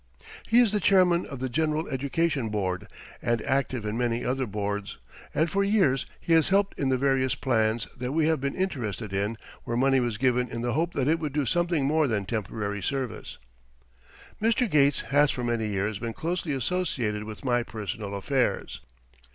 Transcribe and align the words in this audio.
He 0.47 0.57
is 0.59 0.71
the 0.71 0.79
chairman 0.79 1.27
of 1.27 1.37
the 1.37 1.47
General 1.47 1.87
Education 1.87 2.49
Board 2.49 2.87
and 3.21 3.39
active 3.43 3.85
in 3.85 3.99
many 3.99 4.25
other 4.25 4.47
boards, 4.47 4.97
and 5.31 5.47
for 5.47 5.63
years 5.63 6.07
he 6.19 6.33
has 6.33 6.47
helped 6.49 6.79
in 6.79 6.89
the 6.89 6.97
various 6.97 7.35
plans 7.35 7.85
that 7.95 8.11
we 8.11 8.25
have 8.25 8.41
been 8.41 8.55
interested 8.55 9.13
in 9.13 9.37
where 9.63 9.77
money 9.77 9.99
was 9.99 10.17
given 10.17 10.49
in 10.49 10.63
the 10.63 10.73
hope 10.73 10.93
that 10.95 11.07
it 11.07 11.19
would 11.19 11.33
do 11.33 11.45
something 11.45 11.85
more 11.85 12.07
than 12.07 12.25
temporary 12.25 12.81
service. 12.81 13.37
Mr. 14.41 14.67
Gates 14.67 15.01
has 15.01 15.29
for 15.29 15.43
many 15.43 15.67
years 15.67 15.99
been 15.99 16.13
closely 16.13 16.53
associated 16.53 17.23
with 17.25 17.45
my 17.45 17.61
personal 17.61 18.15
affairs. 18.15 18.81